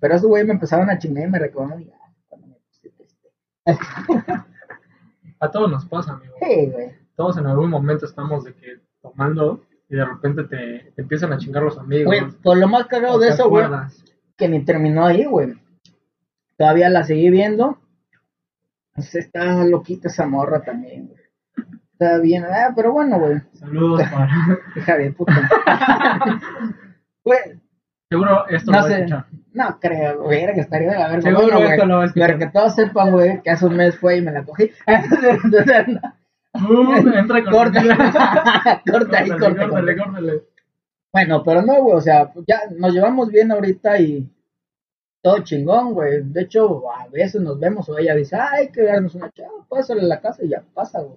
[0.00, 3.28] Pero esos güey me empezaron a chingar y me recordaron ah, cuando me puse triste.
[5.38, 6.34] A todos nos pasa, amigo.
[6.40, 6.90] Sí, güey.
[7.14, 11.38] Todos en algún momento estamos de que tomando y de repente te, te empiezan a
[11.38, 12.06] chingar los amigos.
[12.06, 13.66] Güey, por lo más cagado de eso, güey,
[14.36, 15.54] que ni terminó ahí, güey.
[16.56, 17.78] Todavía la seguí viendo.
[18.94, 21.20] Pues está loquita esa morra también, güey.
[21.92, 23.40] Está bien, ah, pero bueno, güey.
[23.54, 24.28] Saludos para...
[24.76, 25.48] Hija de puta.
[27.24, 27.38] Güey,
[28.10, 28.96] Seguro esto No lo va a sé.
[28.98, 29.26] escuchar.
[29.54, 31.22] No creo, güey, que estaría de la verga.
[31.22, 32.26] Seguro Bueno, esto güey, lo va a escuchar.
[32.26, 34.70] Pero que todos sepan, güey, que hace un mes fue y me la cogí.
[34.86, 36.00] Entonces, no.
[36.68, 37.80] Uh, entra con corta.
[38.90, 39.68] corta ahí, Córtale, corta.
[39.68, 40.04] córtale, corta.
[40.04, 40.42] córtale.
[41.12, 44.28] Bueno, pero no, güey, o sea, ya nos llevamos bien ahorita y
[45.22, 46.22] todo chingón, güey.
[46.24, 49.64] De hecho, a veces nos vemos o ella dice, ay, hay que darnos una chava,
[49.68, 51.16] pásale a la casa y ya pasa, güey.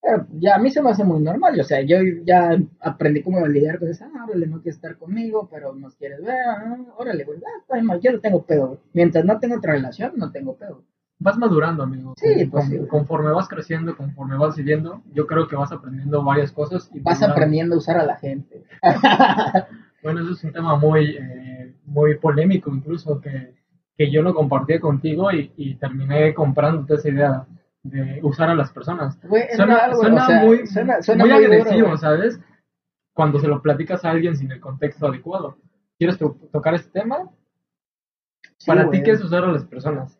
[0.00, 3.46] Pero ya a mí se me hace muy normal, o sea, yo ya aprendí cómo
[3.46, 7.24] lidiar con eso, ah, órale, no quieres estar conmigo, pero nos quieres ver, ah, órale,
[7.24, 8.80] güey, ah, bien, yo no tengo pedo, güey.
[8.92, 10.82] Mientras no tengo otra relación, no tengo pedo.
[11.20, 12.12] Vas madurando, amigo.
[12.18, 12.78] Sí, Con- pues sí.
[12.86, 16.90] Conforme vas creciendo, conforme vas viviendo, yo creo que vas aprendiendo varias cosas.
[16.92, 18.64] Y Vas aprendiendo a usar a la gente.
[20.02, 21.53] Bueno, eso es un tema muy, eh,
[21.86, 23.54] muy polémico incluso que,
[23.96, 27.46] que yo no compartía contigo y, y terminé comprándote esa idea
[27.82, 29.18] de usar a las personas.
[29.56, 31.96] Suena, real, güey, suena o sea, muy, suena- suena muy muy duro, agresivo.
[31.98, 32.40] ¿sabes?
[33.12, 35.58] Cuando se lo platicas a alguien sin el contexto adecuado.
[35.98, 37.30] ¿Quieres to- tocar este tema?
[38.58, 40.16] Sí, Para ti, ¿qué es usar a las personas?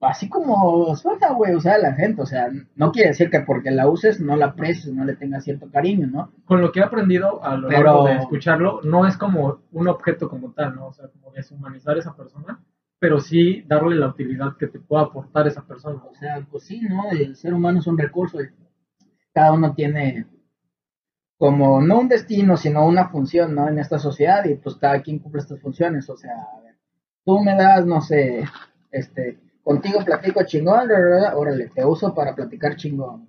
[0.00, 3.70] Así como suena, güey, usar a la gente, o sea, no quiere decir que porque
[3.70, 6.32] la uses no la aprecies, no le tengas cierto cariño, ¿no?
[6.44, 9.88] Con lo que he aprendido a lo Pero- largo de escucharlo, no es como un
[9.88, 10.88] objeto como tal, ¿no?
[10.88, 12.62] O sea, como deshumanizar a esa persona,
[12.98, 16.02] pero sí darle la utilidad que te pueda aportar esa persona.
[16.10, 17.10] O sea, pues sí, ¿no?
[17.10, 18.48] El ser humano es un recurso y
[19.32, 20.26] cada uno tiene
[21.36, 23.68] como no un destino, sino una función, ¿no?
[23.68, 26.76] En esta sociedad y pues cada quien cumple estas funciones, o sea, a ver,
[27.24, 28.44] tú me das, no sé,
[28.90, 30.90] este, contigo platico chingón,
[31.34, 33.26] órale, te uso para platicar chingón.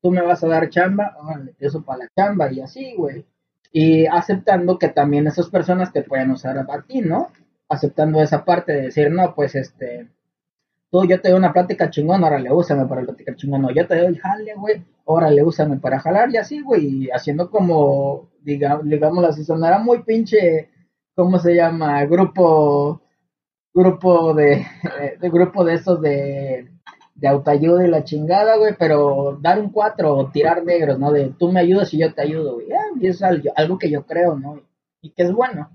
[0.00, 3.26] Tú me vas a dar chamba, órale, te uso para la chamba y así, güey.
[3.72, 7.32] Y aceptando que también esas personas te pueden usar a ti, ¿no?
[7.68, 10.08] Aceptando esa parte de decir, no, pues este,
[10.90, 13.96] tú, yo te doy una plática chingón, órale, úsame para platicar chingón, no, yo te
[13.96, 19.24] doy jale, güey, órale, úsame para jalar y así, güey, y haciendo como, diga, digamos
[19.24, 20.70] así, sonará muy pinche,
[21.14, 22.04] ¿cómo se llama?
[22.04, 23.02] Grupo,
[23.78, 24.66] grupo de,
[25.20, 26.70] de grupo de esos de,
[27.14, 31.10] de autoayuda y la chingada, güey, pero dar un cuatro o tirar negros, ¿no?
[31.12, 33.90] De tú me ayudas y yo te ayudo, güey, Ah, y es algo, algo que
[33.90, 34.60] yo creo, ¿no?
[35.00, 35.70] Y que es bueno.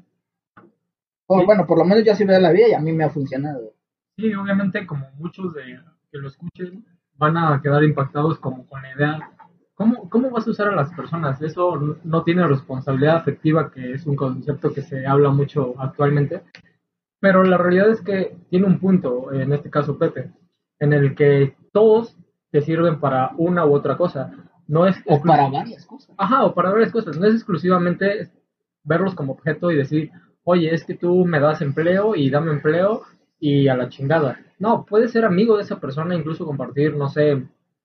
[1.27, 1.45] O, Sí.
[1.45, 3.71] bueno, por lo menos yo así veo la vida y a mí me ha funcionado.
[4.17, 5.79] Sí, obviamente como muchos de
[6.11, 6.85] que lo escuchen
[7.15, 9.31] van a quedar impactados como con la idea,
[9.75, 11.41] ¿cómo, ¿cómo vas a usar a las personas?
[11.41, 16.43] Eso no tiene responsabilidad afectiva, que es un concepto que se habla mucho actualmente,
[17.23, 20.29] pero la realidad es que tiene un punto, en este caso Pepe,
[20.77, 22.17] en el que todos
[22.51, 24.33] te sirven para una u otra cosa.
[24.67, 26.13] No es O para varias cosas.
[26.17, 27.17] Ajá, o para varias cosas.
[27.17, 28.29] No es exclusivamente
[28.83, 30.12] verlos como objeto y decir,
[30.43, 33.03] oye, es que tú me das empleo y dame empleo
[33.39, 34.41] y a la chingada.
[34.59, 37.41] No, puedes ser amigo de esa persona, incluso compartir, no sé,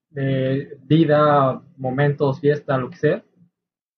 [0.09, 3.23] de vida, momentos, fiesta, lo que sea.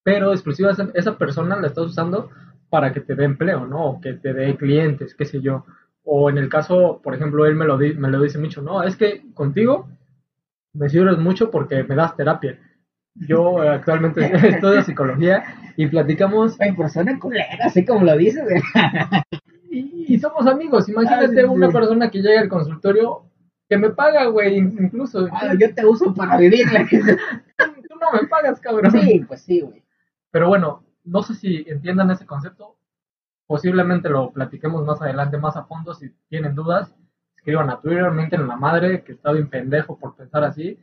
[0.04, 2.30] Pero exclusiva esa, esa persona la estás usando
[2.72, 3.86] para que te dé empleo, ¿no?
[3.86, 5.66] O que te dé clientes, qué sé yo.
[6.04, 8.82] O en el caso, por ejemplo, él me lo, di- me lo dice mucho, no,
[8.82, 9.88] es que contigo
[10.74, 12.58] me sirves mucho porque me das terapia.
[13.14, 15.44] Yo eh, actualmente estudio psicología
[15.78, 18.44] y platicamos Ay, persona culera, así como lo dices,
[19.70, 20.90] y, y somos amigos.
[20.90, 21.48] Imagínate sí.
[21.48, 23.24] una persona que llega al consultorio
[23.70, 25.28] que me paga, güey, in- incluso.
[25.32, 26.88] Ah, yo te uso para vivirla.
[26.90, 28.92] Tú no me pagas, cabrón.
[28.92, 29.84] sí, pues sí, güey.
[30.32, 32.78] Pero bueno, no sé si entiendan ese concepto.
[33.46, 35.94] Posiblemente lo platiquemos más adelante, más a fondo.
[35.94, 36.96] Si tienen dudas,
[37.36, 40.80] escriban a Twitter, mienten en la madre, que está bien pendejo por pensar así.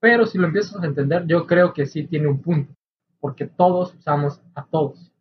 [0.00, 2.74] Pero si lo empiezas a entender, yo creo que sí tiene un punto.
[3.20, 5.12] Porque todos usamos a todos.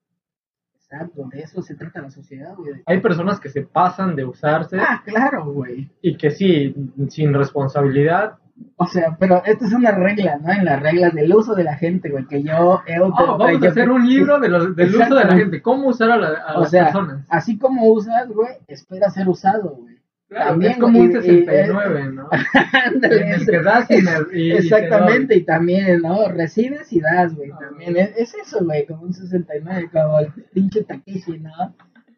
[0.76, 2.82] Exacto, de eso se trata la sociedad, güey.
[2.86, 5.90] Hay personas que se pasan de usarse Ah, claro, güey.
[6.02, 6.74] y que sí,
[7.10, 8.38] sin responsabilidad.
[8.78, 10.52] O sea, pero esto es una regla, ¿no?
[10.52, 13.68] En las reglas del uso de la gente, güey, que yo he Oh, vamos a
[13.68, 15.62] hacer un libro de los- del uso de la gente.
[15.62, 17.26] ¿Cómo usar a, la- a O las sea, personas?
[17.30, 19.96] así como usas, güey, espera ser usado, güey.
[20.28, 22.30] Claro, también, es como un y- y- 69, ¿no?
[22.86, 26.28] Ándale, En el que das y y- y te Exactamente, y, también, ¿no?
[26.30, 27.60] Recibes y das, güey, Ah.
[27.60, 27.96] también.
[27.98, 31.52] Es, es eso, güey, como un 69, como el pinche Takeshi, ¿no?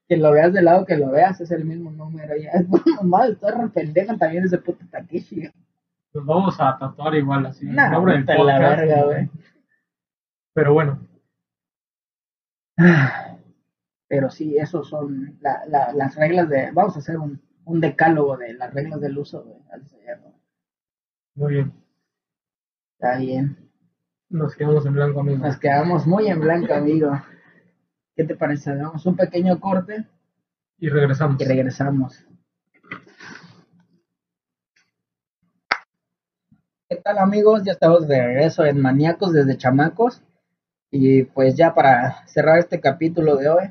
[0.08, 2.36] Que lo veas del lado que lo veas, es el mismo número.
[2.38, 5.50] Ya es bueno, mal, está re pendejo también ese puto Takeshi.
[6.14, 7.68] Nos vamos a tatuar igual así.
[7.68, 8.78] el No, vete a la podcast.
[8.80, 9.30] verga, güey.
[10.54, 11.00] Pero bueno,
[14.08, 16.72] Pero sí, esos son la, la, las reglas de.
[16.72, 19.58] Vamos a hacer un, un decálogo de las reglas del uso, güey.
[21.36, 21.74] muy bien.
[22.94, 23.70] Está bien.
[24.30, 25.42] Nos quedamos en blanco, amigos.
[25.42, 27.12] Nos quedamos muy en blanco, amigo.
[28.16, 28.76] ¿Qué te parece?
[28.76, 30.06] Damos un pequeño corte
[30.80, 31.40] Y regresamos.
[31.42, 32.26] y regresamos.
[36.90, 37.64] ¿Qué tal amigos?
[37.64, 40.22] Ya estamos de regreso en Maníacos desde Chamacos.
[40.92, 43.64] Y pues ya para cerrar este capítulo de hoy,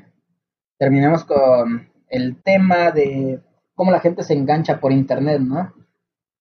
[0.79, 3.39] terminemos con el tema de
[3.75, 5.71] cómo la gente se engancha por internet, ¿no?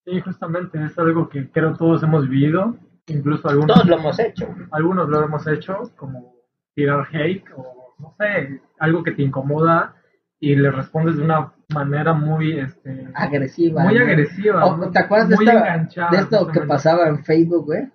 [0.07, 2.77] Sí, justamente es algo que creo todos hemos vivido.
[3.09, 4.49] Incluso algunos, Todos lo hemos hecho.
[4.71, 6.35] algunos lo hemos hecho, como
[6.75, 9.97] tirar hate o no sé, algo que te incomoda
[10.41, 13.83] y le respondes de una manera muy, este, Agresiva.
[13.85, 14.05] muy ¿no?
[14.05, 14.91] agresiva.
[14.93, 17.89] ¿Te acuerdas de, esta- de esto que pasaba en Facebook, güey?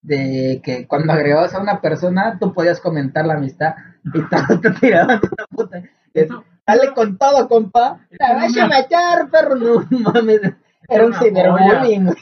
[0.00, 3.74] De que cuando agregabas a una persona, tú podías comentar la amistad
[4.04, 5.82] y todos te tiraban una puta.
[6.14, 8.00] Eso- Dale con todo, compa.
[8.10, 9.56] La no vas a matar, perro.
[9.90, 10.40] No mames.
[10.86, 12.16] Era un ciberbullying, güey.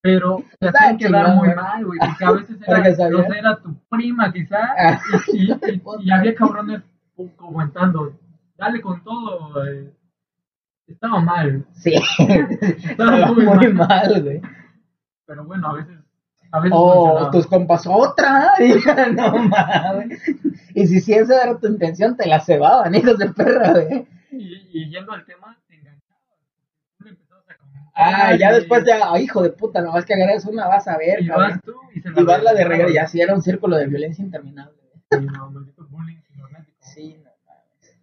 [0.00, 1.54] pero te hacían quedar muy güey.
[1.56, 5.00] mal, güey, porque a veces era, no sé, era tu prima quizá, Ah.
[5.32, 6.82] y, y- y- y había cabrones
[7.36, 8.12] comentando,
[8.62, 9.92] dale con todo, eh,
[10.86, 11.94] estaba mal, Sí.
[12.18, 13.88] Estaba Estaba muy muy mal.
[13.88, 14.40] mal, güey.
[15.26, 15.98] pero bueno, a veces,
[16.52, 17.30] a veces O funcionaba.
[17.30, 18.52] tus compas, otra.
[18.60, 18.74] Y,
[19.14, 20.22] no mames.
[20.74, 24.06] Y si, si esa era tu intención, te la cebaban, hijos de perra, güey.
[24.30, 26.22] y, y yendo al tema, te enganchabas,
[26.98, 29.92] tú le empezabas a comentar, Ah, ya y- después ya, oh, hijo de puta, no
[29.92, 31.50] vas que agregas una, vas a ver, y cabrón.
[31.50, 33.76] vas tú y se Y vas la de regreso, regreso ya sí era un círculo
[33.76, 34.76] de violencia interminable.
[35.10, 35.26] güey.
[35.26, 36.78] no, maldito bullying cibernético.
[36.80, 37.21] Sí.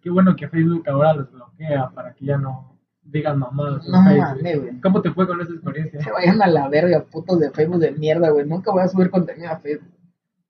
[0.02, 4.02] Qué bueno que Facebook ahora los bloquea para que ya no digan mamadas en No
[4.02, 4.80] mames, güey.
[4.80, 6.02] ¿Cómo te fue con esa experiencia?
[6.02, 8.46] Se vayan a la verga, putos de Facebook de mierda, güey.
[8.46, 9.90] Nunca voy a subir contenido a Facebook.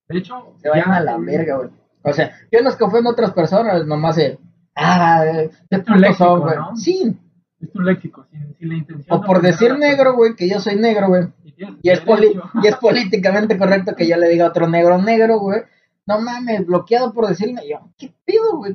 [0.08, 1.70] De hecho, Se vayan ya- a la verga, güey.
[2.02, 4.38] O sea, yo no es que ofendo a otras personas, nomás el.
[4.74, 6.56] Ah, eh, qué Es tu léxico, güey.
[6.56, 6.76] ¿no?
[6.76, 7.18] Sí,
[7.60, 9.18] Es tu léxico, sin, sin la intención.
[9.18, 11.28] O por decir negro, güey, que yo soy negro, güey.
[11.82, 12.02] Y es,
[12.62, 15.60] y es políticamente correcto que yo le diga a otro negro negro, güey.
[16.06, 17.80] No mames, bloqueado por decirme yo.
[17.98, 18.74] ¿Qué pido, güey?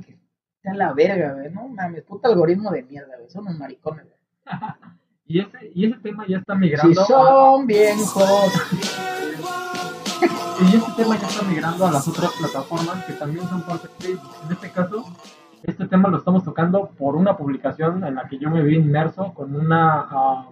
[0.66, 1.52] Sea la verga, güey.
[1.52, 3.30] No mames, puto algoritmo de mierda, güey.
[3.30, 4.60] Son unos maricones, güey.
[5.28, 7.02] Y ese, y ese tema ya está Si migrando.
[7.02, 8.54] a- son viejos.
[10.62, 13.94] Y este tema ya está migrando a las otras plataformas que también son parte de
[14.06, 14.32] Facebook.
[14.46, 15.04] En este caso,
[15.64, 19.34] este tema lo estamos tocando por una publicación en la que yo me vi inmerso
[19.34, 20.50] con una ah,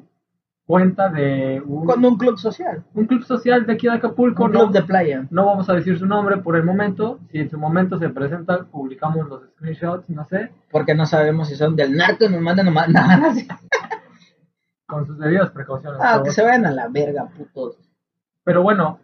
[0.66, 2.84] cuenta de un, Con un club social.
[2.94, 4.46] un club social de aquí de Acapulco.
[4.46, 5.28] Un No, club de playa.
[5.30, 7.20] no vamos a decir su nombre por el momento.
[7.32, 11.56] Si en su momento se presenta, publicamos los screenshots, no sé, Porque no sabemos si
[11.56, 12.88] son del narco nos mandan nomás.
[12.90, 13.48] No, no sé.
[14.88, 16.00] con sus debidas precauciones.
[16.04, 17.78] Ah, que se vayan a la verga, putos.
[18.44, 19.00] Pero bueno,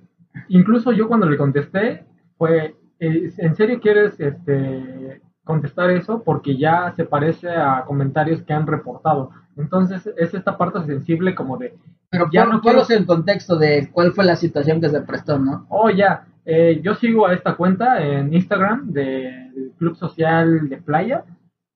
[0.50, 2.06] incluso yo cuando le contesté
[2.38, 6.22] fue, eh, ¿en serio quieres este, contestar eso?
[6.24, 9.32] Porque ya se parece a comentarios que han reportado.
[9.58, 11.76] Entonces es esta parte sensible como de,
[12.12, 15.66] Pero Ya no quiero- en contexto de cuál fue la situación que se prestó, ¿no?
[15.70, 21.24] oh ya, eh, yo sigo a esta cuenta en Instagram del Club Social de Playa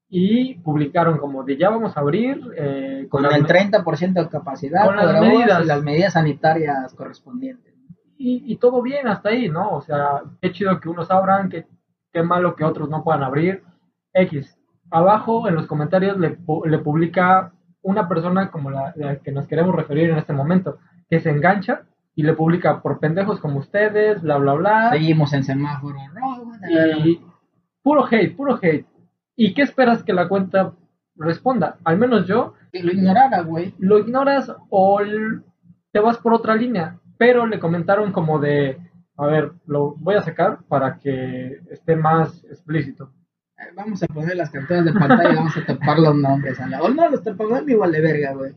[0.09, 4.29] y publicaron como de ya vamos a abrir eh, Con las el me- 30% de
[4.29, 5.63] capacidad, Con las medidas.
[5.63, 7.73] y las medidas sanitarias correspondientes.
[8.17, 9.71] y, y todo bien hasta ahí, ¿no?
[9.71, 11.65] O sea, qué chido que unos abran, qué,
[12.13, 13.63] qué malo que otros no puedan abrir.
[14.13, 14.57] X.
[14.91, 19.75] Abajo en los comentarios le, le publica una persona como la, la que nos queremos
[19.75, 20.77] referir en este momento,
[21.09, 21.83] que se engancha
[22.15, 24.89] y le publica por pendejos como ustedes, bla, bla, bla.
[24.91, 26.51] Seguimos en semáforo rojo.
[27.03, 27.21] Y
[27.81, 28.85] puro hate, puro hate.
[29.35, 30.73] ¿Y qué esperas que la cuenta
[31.15, 31.77] responda?
[31.83, 33.73] Al menos yo lo ignorara, güey.
[33.79, 34.99] lo ignoras o
[35.91, 36.99] te vas por otra línea.
[37.17, 38.79] Pero le comentaron como de,
[39.17, 43.11] a ver, lo voy a sacar para que esté más explícito.
[43.57, 46.59] Eh, Vamos a poner las capturas de pantalla y vamos a tapar los nombres.
[46.59, 48.53] a la- O no, los tapamos a mí igual de verga, güey.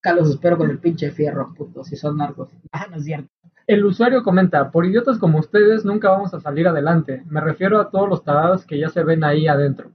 [0.00, 2.50] Acá los espero con el pinche fierro, puto, si son narcos.
[2.72, 3.28] Ah, no es cierto.
[3.66, 7.24] El usuario comenta, por idiotas como ustedes nunca vamos a salir adelante.
[7.26, 9.90] Me refiero a todos los tarados que ya se ven ahí adentro.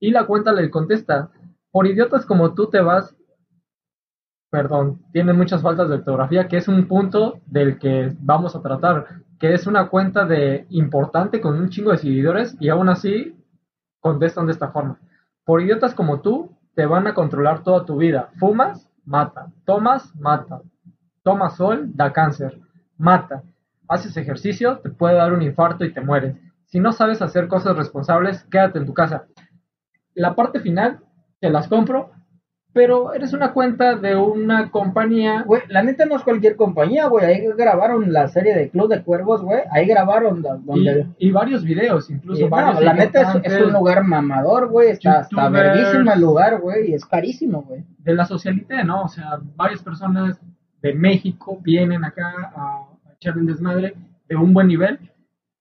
[0.00, 1.30] Y la cuenta le contesta,
[1.70, 3.14] por idiotas como tú te vas...
[4.50, 9.06] Perdón, tiene muchas faltas de ortografía, que es un punto del que vamos a tratar,
[9.44, 13.36] que es una cuenta de importante con un chingo de seguidores y aún así
[14.00, 14.98] contestan de esta forma.
[15.44, 18.30] Por idiotas como tú, te van a controlar toda tu vida.
[18.38, 19.52] Fumas, mata.
[19.66, 20.62] Tomas, mata.
[21.22, 22.58] Tomas sol, da cáncer.
[22.96, 23.42] Mata.
[23.86, 26.38] Haces ejercicio, te puede dar un infarto y te mueres.
[26.64, 29.26] Si no sabes hacer cosas responsables, quédate en tu casa.
[30.14, 31.00] La parte final,
[31.40, 32.12] te las compro,
[32.74, 35.44] pero eres una cuenta de una compañía.
[35.46, 37.24] Güey, la neta no es cualquier compañía, güey.
[37.24, 39.60] Ahí grabaron la serie de Club de Cuervos, güey.
[39.70, 41.06] Ahí grabaron do- donde...
[41.18, 44.90] Y, y varios videos, incluso Y, no, varios la neta es, un lugar mamador, güey.
[44.90, 46.90] Está, está verguísimo el lugar, güey.
[46.90, 47.84] Y es carísimo, güey.
[47.98, 49.04] de la socialité, ¿no?
[49.04, 50.40] O sea, varias personas
[50.82, 52.60] de México vienen acá a,
[53.08, 53.94] a echar un desmadre
[54.28, 54.98] de un buen nivel,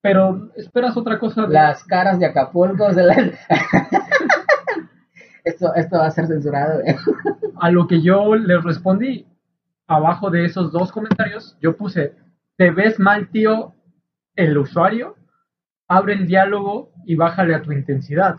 [0.02, 2.89] pero esperas otra cosa de, Las caras de Acapulco.
[2.89, 3.15] la-
[5.44, 6.80] esto, esto va a ser censurado,
[7.60, 9.26] a lo que yo les respondí.
[9.88, 12.14] Abajo de esos dos comentarios, yo puse,
[12.58, 13.74] ¿te ves mal, tío,
[14.36, 15.16] el usuario?
[15.88, 18.38] Abre el diálogo y bájale a tu intensidad.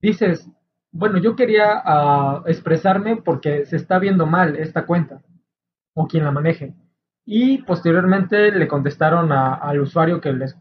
[0.00, 0.48] Dices,
[0.92, 5.22] bueno, yo quería ah, expresarme porque se está viendo mal esta cuenta,
[5.94, 6.74] o quien la maneje.
[7.24, 10.56] Y posteriormente le contestaron a- al usuario que les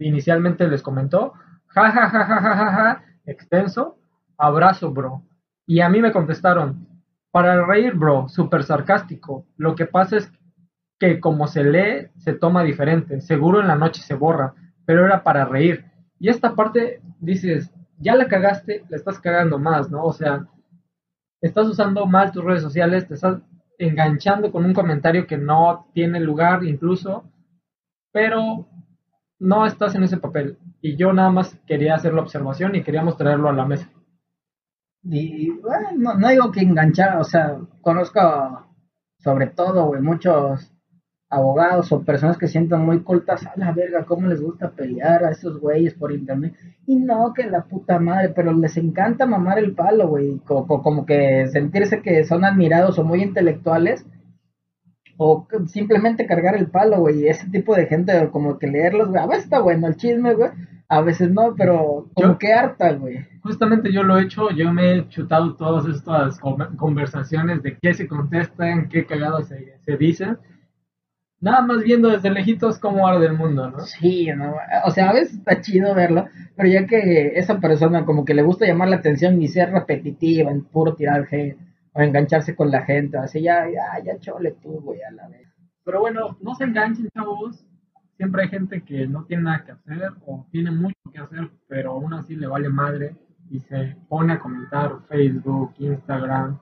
[0.00, 1.34] inicialmente les comentó,
[1.68, 3.98] ja, ja, ja, ja, ja, ja, ja, extenso,
[4.38, 5.22] abrazo, bro.
[5.66, 6.86] Y a mí me contestaron,
[7.30, 9.46] para reír, bro, súper sarcástico.
[9.56, 10.30] Lo que pasa es
[11.00, 13.20] que como se lee, se toma diferente.
[13.20, 14.54] Seguro en la noche se borra,
[14.86, 15.84] pero era para reír.
[16.20, 20.04] Y esta parte dices, ya la cagaste, la estás cagando más, ¿no?
[20.04, 20.46] O sea,
[21.40, 23.40] estás usando mal tus redes sociales, te estás
[23.78, 27.24] enganchando con un comentario que no tiene lugar incluso,
[28.12, 28.68] pero
[29.38, 30.58] no estás en ese papel.
[30.80, 33.90] Y yo nada más quería hacer la observación y queríamos traerlo a la mesa.
[35.04, 38.20] Y bueno, no, no digo que enganchar, o sea, conozco
[39.18, 40.70] sobre todo, muchos
[41.30, 45.30] abogados o personas que sientan muy cultas a la verga, cómo les gusta pelear a
[45.30, 46.54] esos güeyes por internet.
[46.86, 50.82] Y no, que la puta madre, pero les encanta mamar el palo, güey, co- co-
[50.82, 54.06] como que sentirse que son admirados o muy intelectuales.
[55.16, 57.26] O simplemente cargar el palo, güey.
[57.28, 59.22] Ese tipo de gente, como que leerlos, güey.
[59.22, 60.50] A veces está bueno el chisme, güey.
[60.88, 63.26] A veces no, pero como Yo- que harta, güey.
[63.42, 66.38] Justamente yo lo he hecho, yo me he chutado todas estas
[66.76, 70.38] conversaciones de qué se contestan, qué cagados se, se dicen.
[71.40, 73.80] nada más viendo desde lejitos cómo arde el mundo, ¿no?
[73.80, 74.54] Sí, no,
[74.86, 76.26] o sea, a veces está chido verlo,
[76.56, 80.50] pero ya que esa persona como que le gusta llamar la atención y ser repetitiva,
[80.50, 81.58] en puro tirar hate,
[81.92, 85.46] o engancharse con la gente, así ya, ya, ya chole tú, güey, a la vez.
[85.84, 87.62] Pero bueno, no se enganchen, chavos.
[88.16, 91.92] Siempre hay gente que no tiene nada que hacer o tiene mucho que hacer, pero
[91.92, 93.16] aún así le vale madre
[93.50, 96.58] y se pone a comentar Facebook, Instagram,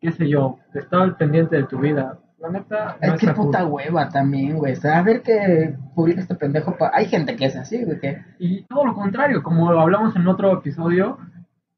[0.00, 2.18] qué sé yo, está al pendiente de tu vida.
[2.38, 3.46] La neta, no está cool.
[3.46, 4.74] puta hueva también, güey.
[4.74, 6.76] O sea, a ver que publica este pendejo.
[6.76, 10.26] pa- Hay gente que es así, güey, que Y todo lo contrario, como hablamos en
[10.28, 11.18] otro episodio,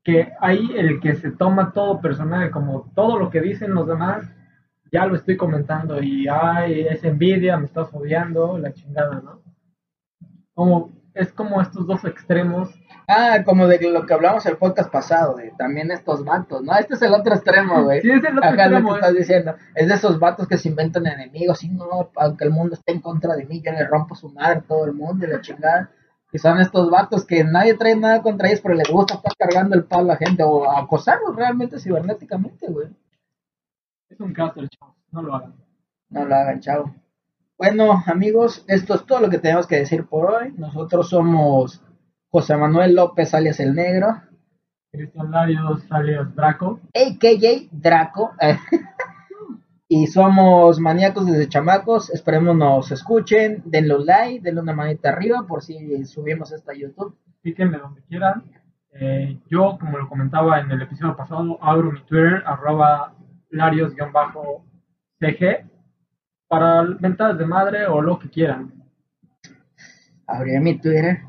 [0.02, 4.28] que hay el que se toma todo personal, como todo lo que dicen los demás,
[4.92, 9.42] ya lo estoy comentando y ay, es envidia, me estás odiando, la chingada, ¿no?
[10.54, 12.70] Como, es como estos dos extremos.
[13.08, 16.76] Ah, como de lo que hablamos el podcast pasado, de también estos vatos, ¿no?
[16.76, 18.00] Este es el otro extremo, güey.
[18.00, 19.54] Sí, es el otro extremo, que estás diciendo.
[19.74, 23.00] Es de esos vatos que se inventan enemigos, y no, aunque el mundo esté en
[23.00, 25.90] contra de mí, yo le rompo su madre a todo el mundo y la chingada.
[26.32, 29.76] Y son estos vatos que nadie trae nada contra ellos, pero les gusta estar cargando
[29.76, 32.88] el palo a la gente o acosarlos realmente cibernéticamente, güey.
[34.08, 35.54] Es un caster, chavos, no lo hagan.
[36.10, 36.94] No lo hagan, chavo.
[37.58, 40.54] Bueno, amigos, esto es todo lo que tenemos que decir por hoy.
[40.56, 41.82] Nosotros somos
[42.28, 44.22] José Manuel López, alias El Negro,
[44.92, 46.80] Cristian Larios, alias Draco.
[46.94, 47.68] a.k.a.
[47.70, 48.32] Draco.
[49.88, 52.10] y somos maníacos desde chamacos.
[52.10, 53.62] Esperemos nos escuchen.
[53.64, 57.16] Denle un like, denle una manita arriba por si subimos esto a YouTube.
[57.42, 58.44] Píquenme donde quieran.
[58.92, 63.15] Eh, yo, como lo comentaba en el episodio pasado, abro mi Twitter, arroba
[63.50, 64.10] larios-cg,
[66.48, 68.72] para ventadas de madre o lo que quieran.
[70.26, 71.20] Abriré mi Twitter.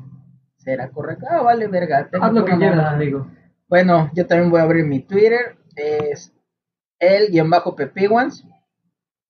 [0.56, 1.26] ¿Será correcto?
[1.30, 2.08] Ah, vale, verga.
[2.20, 3.28] Haz lo que quieras, amigo.
[3.68, 5.56] Bueno, yo también voy a abrir mi Twitter.
[5.76, 6.32] Es
[6.98, 8.44] el guion bajo pepiguans.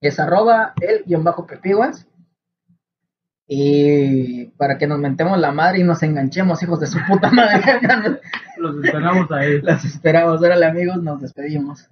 [0.00, 2.08] Es arroba el guion bajo pepiguans.
[3.46, 7.62] Y para que nos mentemos la madre y nos enganchemos, hijos de su puta madre.
[8.58, 9.60] Los esperamos ahí.
[9.62, 10.42] Los esperamos.
[10.42, 11.88] Órale, amigos, nos despedimos.